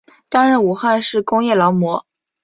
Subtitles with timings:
[0.29, 2.03] 担任武汉市工业劳模。